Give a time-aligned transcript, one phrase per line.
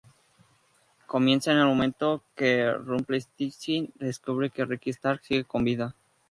[1.05, 5.93] Comienza en el momento en que Rumplestiltskin descubre que Ricky Starks sigue con vida.